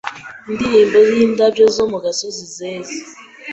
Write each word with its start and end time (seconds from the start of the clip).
Indirimbo 0.49 0.97
Yindabyo 1.09 1.65
zo 1.75 1.83
mu 1.91 1.97
gasozi 2.05 2.43
zeze 2.55 2.95